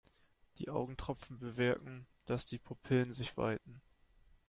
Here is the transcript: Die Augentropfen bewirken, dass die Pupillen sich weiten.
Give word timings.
Die 0.57 0.69
Augentropfen 0.71 1.37
bewirken, 1.37 2.07
dass 2.25 2.47
die 2.47 2.57
Pupillen 2.57 3.13
sich 3.13 3.37
weiten. 3.37 3.81